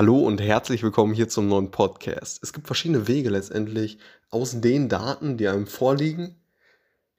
Hallo 0.00 0.18
und 0.20 0.40
herzlich 0.40 0.82
willkommen 0.82 1.12
hier 1.12 1.28
zum 1.28 1.46
neuen 1.46 1.70
Podcast. 1.70 2.42
Es 2.42 2.54
gibt 2.54 2.66
verschiedene 2.66 3.06
Wege 3.06 3.28
letztendlich 3.28 3.98
aus 4.30 4.58
den 4.62 4.88
Daten, 4.88 5.36
die 5.36 5.46
einem 5.46 5.66
vorliegen, 5.66 6.36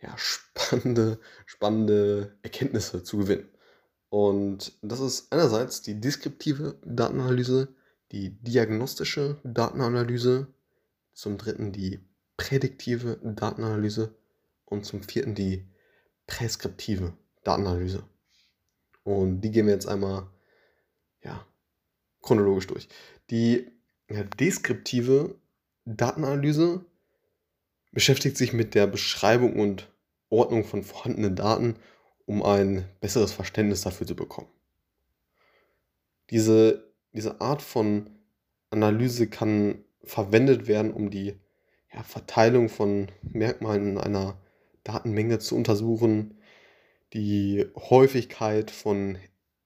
ja, 0.01 0.11
spannende, 0.17 1.19
spannende 1.45 2.35
Erkenntnisse 2.41 3.03
zu 3.03 3.19
gewinnen. 3.19 3.47
Und 4.09 4.73
das 4.81 4.99
ist 4.99 5.31
einerseits 5.31 5.83
die 5.83 6.01
deskriptive 6.01 6.79
Datenanalyse, 6.83 7.67
die 8.11 8.31
diagnostische 8.41 9.37
Datenanalyse, 9.43 10.47
zum 11.13 11.37
dritten 11.37 11.71
die 11.71 11.99
prädiktive 12.35 13.19
Datenanalyse 13.23 14.15
und 14.65 14.87
zum 14.87 15.03
vierten 15.03 15.35
die 15.35 15.67
präskriptive 16.25 17.13
Datenanalyse. 17.43 18.03
Und 19.03 19.41
die 19.41 19.51
gehen 19.51 19.67
wir 19.67 19.73
jetzt 19.75 19.87
einmal 19.87 20.31
ja, 21.23 21.45
chronologisch 22.21 22.67
durch. 22.67 22.87
Die 23.29 23.67
deskriptive 24.39 25.35
Datenanalyse 25.85 26.85
beschäftigt 27.91 28.37
sich 28.37 28.53
mit 28.53 28.75
der 28.75 28.87
Beschreibung 28.87 29.59
und 29.59 29.89
Ordnung 30.29 30.63
von 30.63 30.83
vorhandenen 30.83 31.35
Daten, 31.35 31.75
um 32.25 32.43
ein 32.43 32.85
besseres 32.99 33.31
Verständnis 33.31 33.81
dafür 33.81 34.07
zu 34.07 34.15
bekommen. 34.15 34.47
Diese, 36.29 36.91
diese 37.11 37.41
Art 37.41 37.61
von 37.61 38.09
Analyse 38.69 39.27
kann 39.27 39.83
verwendet 40.03 40.67
werden, 40.67 40.93
um 40.93 41.09
die 41.09 41.35
ja, 41.93 42.03
Verteilung 42.03 42.69
von 42.69 43.09
Merkmalen 43.21 43.91
in 43.91 43.97
einer 43.97 44.37
Datenmenge 44.83 45.39
zu 45.39 45.55
untersuchen, 45.55 46.37
die 47.13 47.67
Häufigkeit 47.75 48.71
von 48.71 49.17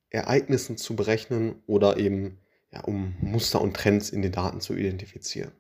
Ereignissen 0.10 0.78
zu 0.78 0.96
berechnen 0.96 1.62
oder 1.68 1.98
eben 1.98 2.40
ja, 2.76 2.82
um 2.82 3.16
Muster 3.22 3.62
und 3.62 3.76
Trends 3.76 4.10
in 4.10 4.22
den 4.22 4.32
Daten 4.32 4.62
zu 4.62 4.76
identifizieren. 4.76 5.52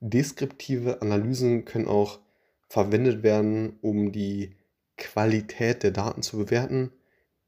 Deskriptive 0.00 1.00
Analysen 1.00 1.64
können 1.64 1.88
auch 1.88 2.20
verwendet 2.68 3.22
werden, 3.22 3.78
um 3.80 4.12
die 4.12 4.56
Qualität 4.96 5.82
der 5.82 5.92
Daten 5.92 6.22
zu 6.22 6.36
bewerten, 6.38 6.92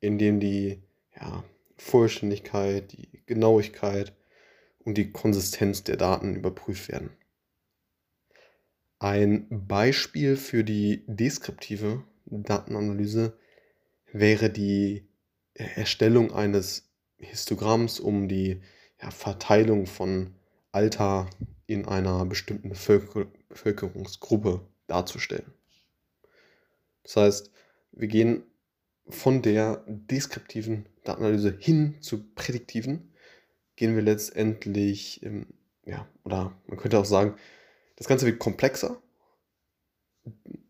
indem 0.00 0.40
die 0.40 0.82
ja, 1.20 1.44
Vollständigkeit, 1.76 2.92
die 2.92 3.22
Genauigkeit 3.26 4.14
und 4.84 4.96
die 4.96 5.10
Konsistenz 5.10 5.84
der 5.84 5.96
Daten 5.96 6.34
überprüft 6.36 6.88
werden. 6.90 7.10
Ein 8.98 9.46
Beispiel 9.50 10.36
für 10.36 10.64
die 10.64 11.04
deskriptive 11.06 12.04
Datenanalyse 12.24 13.36
wäre 14.12 14.48
die 14.48 15.06
Erstellung 15.54 16.32
eines 16.32 16.85
Histogramms, 17.18 18.00
um 18.00 18.28
die 18.28 18.60
ja, 19.00 19.10
Verteilung 19.10 19.86
von 19.86 20.34
Alter 20.72 21.28
in 21.66 21.86
einer 21.86 22.24
bestimmten 22.26 22.68
Bevölker 22.68 23.26
Bevölkerungsgruppe 23.48 24.60
darzustellen. 24.86 25.52
Das 27.02 27.16
heißt, 27.16 27.50
wir 27.92 28.08
gehen 28.08 28.42
von 29.08 29.40
der 29.40 29.84
deskriptiven 29.86 30.86
Datenanalyse 31.04 31.56
hin 31.58 31.96
zur 32.00 32.24
prädiktiven, 32.34 33.12
gehen 33.76 33.94
wir 33.94 34.02
letztendlich, 34.02 35.22
ähm, 35.22 35.46
ja, 35.84 36.06
oder 36.24 36.60
man 36.66 36.76
könnte 36.76 36.98
auch 36.98 37.04
sagen, 37.04 37.36
das 37.96 38.08
Ganze 38.08 38.26
wird 38.26 38.38
komplexer, 38.38 39.00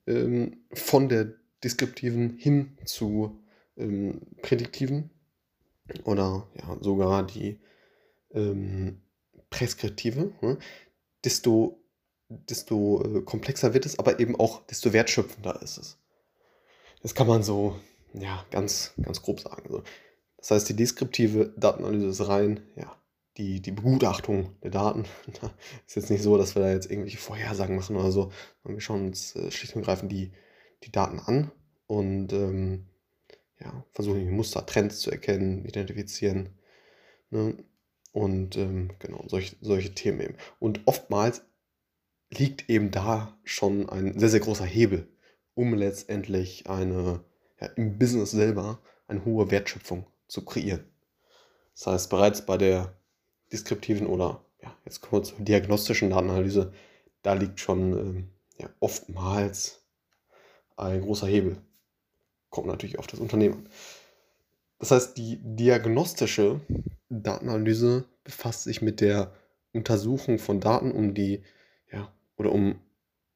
ähm, 0.07 0.59
von 0.73 1.09
der 1.09 1.33
deskriptiven 1.65 2.37
hin 2.37 2.79
zu 2.85 3.43
ähm, 3.77 4.21
prädiktiven 4.43 5.11
oder 6.05 6.47
ja, 6.55 6.77
sogar 6.81 7.27
die 7.27 7.61
ähm, 8.33 9.01
Preskriptive, 9.51 10.33
ne? 10.41 10.59
desto, 11.25 11.81
desto 12.29 13.03
äh, 13.05 13.23
komplexer 13.23 13.75
wird 13.75 13.87
es, 13.87 13.99
aber 13.99 14.21
eben 14.21 14.37
auch 14.37 14.67
desto 14.67 14.93
wertschöpfender 14.93 15.61
ist 15.63 15.79
es. 15.79 15.99
Das 17.03 17.15
kann 17.15 17.27
man 17.27 17.43
so 17.43 17.79
ja, 18.15 18.45
ganz, 18.51 18.95
ganz 19.01 19.23
grob 19.23 19.41
sagen. 19.41 19.69
So. 19.71 19.83
Das 20.39 20.51
heißt, 20.51 20.69
die 20.69 20.77
deskriptive 20.77 21.55
Datenanalyse 21.57 22.09
ist 22.09 22.29
rein, 22.29 22.61
ja, 22.77 22.97
die, 23.37 23.61
die 23.61 23.73
Begutachtung 23.73 24.57
der 24.63 24.71
Daten. 24.71 25.05
ist 25.87 25.97
jetzt 25.97 26.11
nicht 26.11 26.23
so, 26.23 26.37
dass 26.37 26.55
wir 26.55 26.63
da 26.63 26.71
jetzt 26.71 26.91
irgendwelche 26.91 27.19
Vorhersagen 27.19 27.77
machen 27.77 27.97
oder 27.97 28.11
so, 28.11 28.33
wir 28.65 28.81
schauen 28.81 29.07
uns 29.07 29.37
äh, 29.37 29.51
schlicht 29.51 29.77
und 29.77 29.83
greifend 29.83 30.11
die, 30.11 30.33
die 30.85 30.93
Daten 30.93 31.21
an 31.21 31.53
und 31.87 32.33
ähm, 32.33 32.87
ja, 33.61 33.85
versuchen 33.93 34.31
Muster, 34.31 34.67
Trends 34.67 35.01
zu 35.01 35.11
erkennen, 35.11 35.65
identifizieren. 35.65 36.51
Ne? 37.31 37.57
Und 38.13 38.57
ähm, 38.57 38.91
genau, 38.99 39.25
solche, 39.29 39.57
solche 39.61 39.95
Themen 39.95 40.21
eben. 40.21 40.37
Und 40.59 40.81
oftmals 40.87 41.43
liegt 42.31 42.69
eben 42.69 42.91
da 42.91 43.39
schon 43.45 43.89
ein 43.89 44.19
sehr, 44.19 44.29
sehr 44.29 44.41
großer 44.41 44.65
Hebel, 44.65 45.09
um 45.55 45.75
letztendlich 45.75 46.69
eine, 46.69 47.25
ja, 47.61 47.67
im 47.77 47.99
Business 47.99 48.31
selber 48.31 48.81
eine 49.07 49.25
hohe 49.25 49.51
Wertschöpfung 49.51 50.07
zu 50.29 50.45
kreieren. 50.45 50.85
Das 51.75 51.87
heißt, 51.87 52.11
bereits 52.11 52.45
bei 52.45 52.57
der 52.57 52.95
deskriptiven 53.53 54.07
oder 54.07 54.45
ja, 54.63 54.75
jetzt 54.85 55.01
kommen 55.01 55.23
wir 55.23 55.25
zur 55.25 55.45
diagnostischen 55.45 56.11
Datenanalyse, 56.11 56.73
da 57.23 57.35
liegt 57.35 57.61
schon 57.61 57.93
ähm, 57.93 58.29
ja, 58.59 58.71
oftmals 58.81 59.85
ein 60.77 61.03
großer 61.03 61.27
Hebel 61.27 61.59
kommt 62.51 62.67
natürlich 62.67 62.99
auf 62.99 63.07
das 63.07 63.21
Unternehmen. 63.21 63.69
Das 64.79 64.91
heißt, 64.91 65.17
die 65.17 65.39
diagnostische 65.43 66.61
Datenanalyse 67.09 68.05
befasst 68.25 68.65
sich 68.65 68.83
mit 68.83 69.01
der 69.01 69.33
Untersuchung 69.73 70.39
von 70.39 70.61
Daten, 70.61 70.93
um 70.93 71.15
die, 71.15 71.43
ja, 71.91 72.13
oder 72.37 72.53
um 72.53 72.81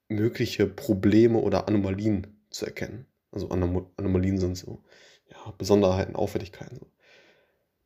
mögliche 0.09 0.66
Probleme 0.66 1.38
oder 1.38 1.69
Anomalien 1.69 2.26
zu 2.50 2.66
erkennen. 2.66 3.06
Also 3.31 3.48
Anom 3.50 3.87
Anomalien 3.97 4.38
sind 4.38 4.56
so, 4.56 4.82
ja, 5.31 5.53
Besonderheiten, 5.56 6.16
Auffälligkeiten. 6.16 6.78
So. 6.78 6.87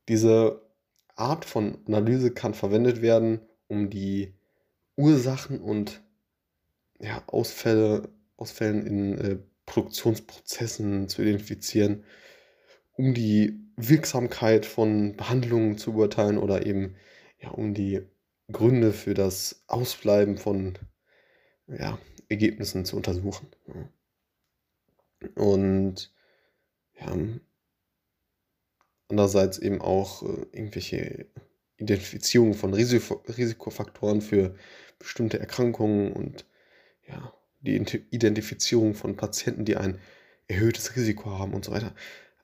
Diese 0.07 0.61
Art 1.15 1.45
von 1.45 1.77
Analyse 1.87 2.31
kann 2.31 2.53
verwendet 2.53 3.01
werden, 3.01 3.41
um 3.67 3.89
die 3.89 4.33
Ursachen 4.97 5.61
und 5.61 6.01
ja, 6.99 7.23
Ausfälle, 7.27 8.09
Ausfällen 8.37 8.85
in 8.85 9.17
äh, 9.17 9.37
Produktionsprozessen 9.65 11.09
zu 11.09 11.21
identifizieren, 11.21 12.03
um 12.93 13.13
die 13.13 13.59
Wirksamkeit 13.75 14.65
von 14.65 15.15
Behandlungen 15.17 15.77
zu 15.77 15.93
beurteilen 15.93 16.37
oder 16.37 16.65
eben 16.65 16.95
ja, 17.39 17.49
um 17.49 17.73
die 17.73 18.01
Gründe 18.51 18.93
für 18.93 19.13
das 19.13 19.63
Ausbleiben 19.67 20.37
von 20.37 20.77
ja, 21.67 21.99
Ergebnissen 22.29 22.85
zu 22.85 22.95
untersuchen. 22.95 23.47
Und 25.35 26.13
ja, 26.99 27.17
andererseits 29.09 29.57
eben 29.57 29.81
auch 29.81 30.23
äh, 30.23 30.45
irgendwelche 30.51 31.27
Identifizierung 31.77 32.53
von 32.53 32.73
Risiko 32.73 33.15
Risikofaktoren 33.27 34.21
für 34.21 34.55
bestimmte 34.99 35.39
Erkrankungen 35.39 36.13
und 36.13 36.45
ja, 37.07 37.33
die 37.65 37.75
Identifizierung 38.11 38.95
von 38.95 39.17
Patienten, 39.17 39.65
die 39.65 39.75
ein 39.75 39.99
erhöhtes 40.47 40.95
Risiko 40.95 41.31
haben 41.31 41.53
und 41.53 41.65
so 41.65 41.71
weiter. 41.71 41.93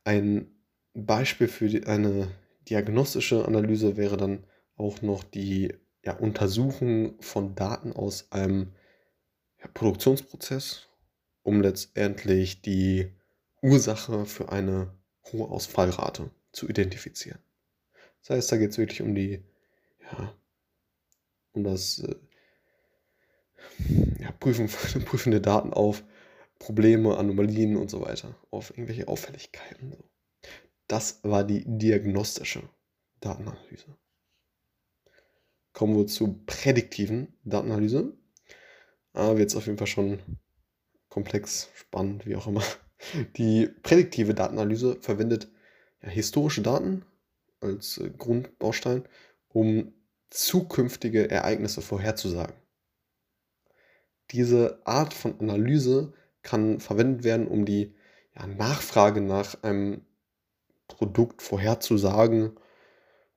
Ein 0.04 0.52
Beispiel 0.94 1.48
für 1.48 1.68
eine 1.88 2.28
diagnostische 2.68 3.46
Analyse 3.46 3.98
wäre 3.98 4.18
dann 4.18 4.44
auch 4.76 5.02
noch 5.02 5.24
die 5.24 5.74
ja, 6.04 6.14
Untersuchung 6.14 7.22
von 7.22 7.56
Daten 7.56 7.94
aus 7.94 8.32
einem 8.32 8.74
ja, 9.60 9.68
Produktionsprozess, 9.74 10.88
um 11.44 11.62
letztendlich 11.62 12.62
die 12.62 13.12
Ursache 13.62 14.26
für 14.26 14.52
eine 14.52 14.94
hohe 15.32 15.50
Ausfallrate 15.50 16.32
zu 16.52 16.68
identifizieren. 16.68 17.40
Das 18.22 18.38
heißt, 18.38 18.52
da 18.52 18.58
geht 18.58 18.72
es 18.72 18.78
wirklich 18.78 19.02
um 19.02 19.16
die, 19.16 19.44
ja, 20.02 20.36
um 21.54 21.64
das 21.64 22.00
äh, 22.00 22.16
ja, 24.20 24.32
prüfen, 24.32 24.68
prüfende 25.06 25.42
Daten 25.42 25.74
auf 25.74 26.04
Probleme, 26.60 27.18
Anomalien 27.18 27.78
und 27.78 27.90
so 27.90 28.02
weiter, 28.02 28.36
auf 28.52 28.70
irgendwelche 28.72 29.08
Auffälligkeiten. 29.08 29.96
Das 30.88 31.20
war 31.24 31.44
die 31.44 31.64
diagnostische 31.66 32.62
Datenanalyse. 33.20 33.98
Kommen 35.74 35.96
wir 35.96 36.08
zur 36.08 36.46
prädiktiven 36.46 37.34
Datenanalyse. 37.44 38.14
Da 39.14 39.38
wird 39.38 39.50
es 39.50 39.56
auf 39.56 39.66
jeden 39.66 39.78
Fall 39.78 39.88
schon 39.88 40.20
komplex, 41.10 41.70
spannend, 41.76 42.26
wie 42.26 42.36
auch 42.36 42.48
immer. 42.48 42.64
Die 43.38 43.68
prädiktive 43.68 44.34
Datenanalyse 44.34 44.98
verwendet 45.02 45.50
ja, 46.02 46.10
historische 46.10 46.62
Daten 46.62 47.06
als 47.60 47.98
äh, 47.98 48.10
Grundbaustein, 48.10 49.08
um 49.50 49.94
zukünftige 50.30 51.30
Ereignisse 51.30 51.82
vorherzusagen. 51.82 52.56
Diese 54.32 54.80
Art 54.86 55.14
von 55.14 55.40
Analyse 55.40 56.14
kann 56.42 56.80
verwendet 56.80 57.24
werden, 57.24 57.48
um 57.48 57.66
die 57.66 57.94
ja, 58.36 58.48
Nachfrage 58.48 59.22
nach 59.22 59.62
einem 59.64 60.06
Produkt 60.88 61.42
vorherzusagen 61.42 62.52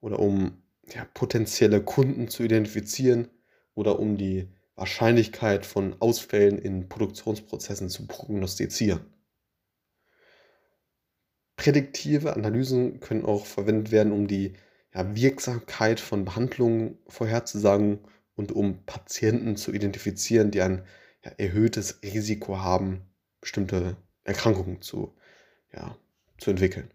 oder 0.01 0.19
um 0.19 0.61
ja, 0.93 1.05
potenzielle 1.13 1.81
Kunden 1.83 2.27
zu 2.27 2.43
identifizieren 2.43 3.27
oder 3.73 3.99
um 3.99 4.17
die 4.17 4.49
Wahrscheinlichkeit 4.75 5.65
von 5.65 5.95
Ausfällen 6.01 6.57
in 6.57 6.89
Produktionsprozessen 6.89 7.89
zu 7.89 8.07
prognostizieren. 8.07 9.05
Prädiktive 11.55 12.35
Analysen 12.35 12.99
können 12.99 13.25
auch 13.25 13.45
verwendet 13.45 13.91
werden, 13.91 14.11
um 14.11 14.27
die 14.27 14.53
ja, 14.93 15.15
Wirksamkeit 15.15 15.99
von 15.99 16.25
Behandlungen 16.25 16.97
vorherzusagen 17.07 17.99
und 18.35 18.51
um 18.51 18.85
Patienten 18.85 19.55
zu 19.55 19.73
identifizieren, 19.73 20.51
die 20.51 20.61
ein 20.61 20.85
ja, 21.23 21.31
erhöhtes 21.37 21.99
Risiko 22.03 22.59
haben, 22.59 23.01
bestimmte 23.41 23.97
Erkrankungen 24.23 24.81
zu, 24.81 25.15
ja, 25.73 25.97
zu 26.37 26.51
entwickeln. 26.51 26.89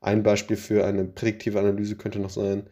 Ein 0.00 0.22
Beispiel 0.22 0.56
für 0.56 0.86
eine 0.86 1.04
prädiktive 1.04 1.58
Analyse 1.58 1.96
könnte 1.96 2.18
noch 2.18 2.30
sein, 2.30 2.68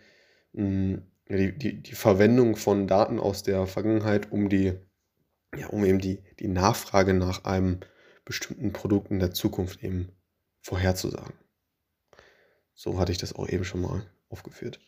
hm, 0.52 1.02
die, 1.28 1.56
die, 1.58 1.82
die 1.82 1.94
Verwendung 1.94 2.54
von 2.54 2.86
Daten 2.86 3.18
aus 3.18 3.42
der 3.42 3.66
Vergangenheit, 3.66 4.30
um 4.30 4.48
die, 4.48 4.74
ja, 5.56 5.68
um 5.68 5.84
eben 5.84 5.98
die, 5.98 6.22
die 6.38 6.48
Nachfrage 6.48 7.14
nach 7.14 7.44
einem 7.44 7.80
bestimmten 8.24 8.72
Produkt 8.72 9.10
in 9.10 9.18
der 9.18 9.32
Zukunft 9.32 9.82
eben 9.82 10.12
vorherzusagen. 10.60 11.34
So 12.74 12.98
hatte 12.98 13.12
ich 13.12 13.18
das 13.18 13.34
auch 13.34 13.48
eben 13.48 13.64
schon 13.64 13.80
mal 13.80 14.06
aufgeführt. 14.28 14.80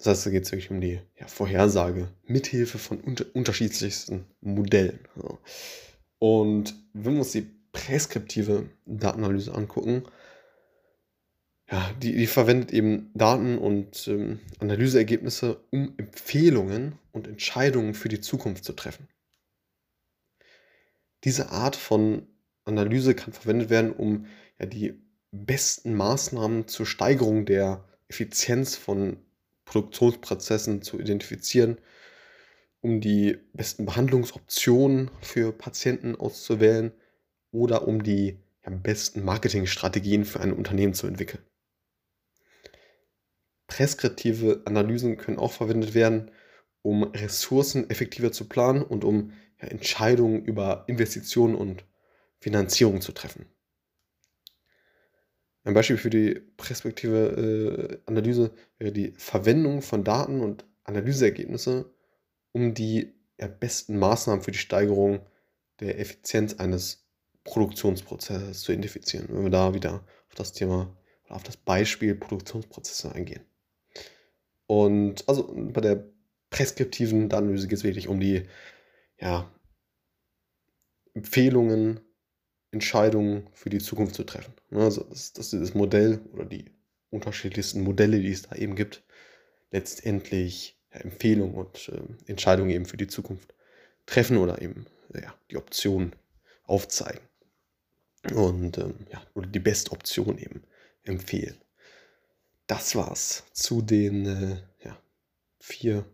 Das 0.00 0.06
heißt, 0.06 0.26
da 0.26 0.30
geht 0.30 0.44
es 0.44 0.52
wirklich 0.52 0.70
um 0.70 0.80
die 0.80 0.98
ja, 1.18 1.26
Vorhersage 1.26 2.08
mithilfe 2.24 2.78
von 2.78 3.00
unter 3.00 3.26
unterschiedlichsten 3.34 4.24
Modellen. 4.40 5.00
Ja. 5.16 5.38
Und 6.18 6.74
wenn 6.94 7.12
wir 7.12 7.20
uns 7.20 7.32
die 7.32 7.46
präskriptive 7.72 8.70
Datenanalyse 8.86 9.54
angucken, 9.54 10.04
ja, 11.70 11.92
die, 12.02 12.16
die 12.16 12.26
verwendet 12.26 12.72
eben 12.72 13.10
Daten 13.12 13.58
und 13.58 14.08
ähm, 14.08 14.40
Analyseergebnisse, 14.58 15.60
um 15.70 15.92
Empfehlungen 15.98 16.98
und 17.12 17.28
Entscheidungen 17.28 17.92
für 17.92 18.08
die 18.08 18.22
Zukunft 18.22 18.64
zu 18.64 18.72
treffen. 18.72 19.06
Diese 21.24 21.50
Art 21.50 21.76
von 21.76 22.26
Analyse 22.64 23.14
kann 23.14 23.34
verwendet 23.34 23.68
werden, 23.68 23.92
um 23.92 24.24
ja, 24.58 24.64
die 24.64 24.94
besten 25.30 25.94
Maßnahmen 25.94 26.68
zur 26.68 26.86
Steigerung 26.86 27.44
der 27.44 27.84
Effizienz 28.08 28.76
von 28.76 29.18
Produktionsprozessen 29.70 30.82
zu 30.82 30.98
identifizieren, 30.98 31.78
um 32.80 33.00
die 33.00 33.38
besten 33.52 33.86
Behandlungsoptionen 33.86 35.12
für 35.20 35.52
Patienten 35.52 36.16
auszuwählen 36.16 36.92
oder 37.52 37.86
um 37.86 38.02
die 38.02 38.38
ja, 38.64 38.70
besten 38.70 39.24
Marketingstrategien 39.24 40.24
für 40.24 40.40
ein 40.40 40.52
Unternehmen 40.52 40.94
zu 40.94 41.06
entwickeln. 41.06 41.42
Preskriptive 43.68 44.62
Analysen 44.64 45.16
können 45.16 45.38
auch 45.38 45.52
verwendet 45.52 45.94
werden, 45.94 46.32
um 46.82 47.04
Ressourcen 47.04 47.88
effektiver 47.90 48.32
zu 48.32 48.48
planen 48.48 48.82
und 48.82 49.04
um 49.04 49.32
Entscheidungen 49.58 50.44
über 50.44 50.82
Investitionen 50.88 51.54
und 51.54 51.84
Finanzierung 52.40 53.00
zu 53.00 53.12
treffen. 53.12 53.46
Ein 55.64 55.74
Beispiel 55.74 55.98
für 55.98 56.10
die 56.10 56.40
perspektive 56.56 58.00
äh, 58.06 58.10
Analyse 58.10 58.52
wäre 58.78 58.92
die 58.92 59.12
Verwendung 59.12 59.82
von 59.82 60.04
Daten 60.04 60.40
und 60.40 60.64
Analyseergebnisse, 60.84 61.92
um 62.52 62.74
die 62.74 63.12
ja, 63.38 63.46
besten 63.46 63.98
Maßnahmen 63.98 64.42
für 64.42 64.52
die 64.52 64.58
Steigerung 64.58 65.20
der 65.80 65.98
Effizienz 65.98 66.54
eines 66.54 67.06
Produktionsprozesses 67.44 68.60
zu 68.60 68.72
identifizieren. 68.72 69.28
Wenn 69.28 69.44
wir 69.44 69.50
da 69.50 69.74
wieder 69.74 70.04
auf 70.28 70.34
das 70.34 70.52
Thema 70.52 70.96
oder 71.24 71.36
auf 71.36 71.42
das 71.42 71.56
Beispiel 71.56 72.14
Produktionsprozesse 72.14 73.12
eingehen. 73.12 73.44
Und 74.66 75.28
also 75.28 75.52
bei 75.54 75.80
der 75.80 76.04
preskriptiven 76.50 77.32
Analyse 77.32 77.68
geht 77.68 77.78
es 77.78 77.84
wirklich 77.84 78.08
um 78.08 78.20
die 78.20 78.46
ja, 79.20 79.50
Empfehlungen 81.14 82.00
Entscheidungen 82.72 83.48
für 83.52 83.70
die 83.70 83.78
Zukunft 83.78 84.14
zu 84.14 84.24
treffen. 84.24 84.54
Ne, 84.70 84.82
also 84.82 85.04
dass, 85.04 85.32
dieses 85.32 85.74
Modell 85.74 86.20
oder 86.32 86.44
die 86.44 86.66
unterschiedlichsten 87.10 87.82
Modelle, 87.82 88.20
die 88.20 88.30
es 88.30 88.42
da 88.42 88.56
eben 88.56 88.76
gibt, 88.76 89.02
letztendlich 89.70 90.78
Empfehlungen 90.90 91.54
und 91.54 91.88
äh, 91.88 92.30
Entscheidungen 92.30 92.70
eben 92.70 92.86
für 92.86 92.96
die 92.96 93.08
Zukunft 93.08 93.54
treffen 94.06 94.36
oder 94.36 94.60
eben 94.62 94.86
ja, 95.14 95.34
die 95.50 95.56
Option 95.56 96.14
aufzeigen. 96.64 97.20
Und 98.34 98.78
ähm, 98.78 99.06
ja, 99.10 99.22
oder 99.34 99.46
die 99.46 99.60
beste 99.60 99.92
Option 99.92 100.38
eben 100.38 100.62
empfehlen. 101.04 101.56
Das 102.66 102.94
war's 102.94 103.44
zu 103.52 103.82
den 103.82 104.26
äh, 104.26 104.62
ja, 104.84 104.96
vier 105.58 106.04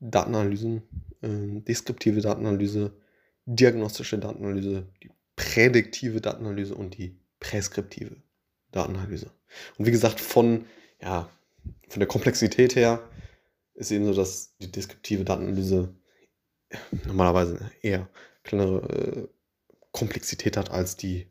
Datenanalysen, 0.00 0.82
äh, 1.22 1.60
deskriptive 1.60 2.20
Datenanalyse, 2.20 2.92
diagnostische 3.46 4.18
Datenanalyse, 4.18 4.86
die 5.02 5.10
prädiktive 5.36 6.20
Datenanalyse 6.20 6.74
und 6.74 6.98
die 6.98 7.16
präskriptive 7.40 8.16
Datenanalyse. 8.72 9.30
Und 9.78 9.86
wie 9.86 9.90
gesagt, 9.90 10.20
von, 10.20 10.66
ja, 11.00 11.30
von 11.88 12.00
der 12.00 12.08
Komplexität 12.08 12.76
her 12.76 13.08
ist 13.74 13.90
eben 13.90 14.04
so, 14.06 14.14
dass 14.14 14.56
die 14.58 14.70
deskriptive 14.70 15.24
Datenanalyse 15.24 15.94
normalerweise 17.04 17.70
eher 17.82 18.08
kleinere 18.42 18.88
äh, 18.88 19.28
Komplexität 19.92 20.56
hat 20.56 20.70
als 20.70 20.96
die 20.96 21.26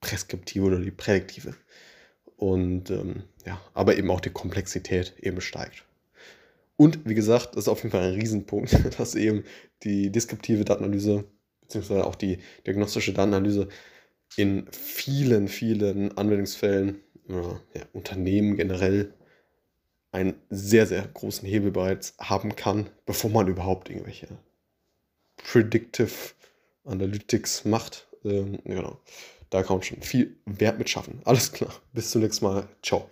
präskriptive 0.00 0.64
oder 0.64 0.78
die 0.78 0.90
prädiktive. 0.90 1.54
Und 2.36 2.90
ähm, 2.90 3.24
ja, 3.44 3.60
aber 3.74 3.96
eben 3.96 4.10
auch 4.10 4.20
die 4.20 4.30
Komplexität 4.30 5.14
eben 5.18 5.40
steigt. 5.40 5.84
Und 6.76 7.08
wie 7.08 7.14
gesagt, 7.14 7.56
das 7.56 7.64
ist 7.64 7.68
auf 7.68 7.78
jeden 7.78 7.90
Fall 7.90 8.12
ein 8.12 8.20
Riesenpunkt, 8.20 8.76
dass 8.98 9.14
eben 9.14 9.44
die 9.82 10.12
deskriptive 10.12 10.64
Datenanalyse 10.64 11.24
beziehungsweise 11.66 12.06
auch 12.06 12.14
die 12.14 12.38
diagnostische 12.66 13.12
Datenanalyse 13.12 13.68
in 14.36 14.66
vielen, 14.72 15.48
vielen 15.48 16.16
Anwendungsfällen, 16.16 17.00
ja, 17.28 17.60
Unternehmen 17.92 18.56
generell, 18.56 19.12
einen 20.12 20.34
sehr, 20.48 20.86
sehr 20.86 21.06
großen 21.06 21.46
Hebel 21.46 21.70
bereits 21.70 22.14
haben 22.18 22.56
kann, 22.56 22.88
bevor 23.04 23.30
man 23.30 23.48
überhaupt 23.48 23.90
irgendwelche 23.90 24.28
Predictive 25.36 26.34
Analytics 26.84 27.64
macht. 27.64 28.06
Ähm, 28.24 28.58
genau. 28.64 29.00
Da 29.50 29.62
kann 29.62 29.76
man 29.76 29.82
schon 29.82 30.02
viel 30.02 30.36
Wert 30.46 30.78
mit 30.78 30.88
schaffen. 30.88 31.20
Alles 31.24 31.52
klar. 31.52 31.72
Bis 31.92 32.10
zum 32.10 32.22
nächsten 32.22 32.44
Mal. 32.44 32.68
Ciao. 32.82 33.10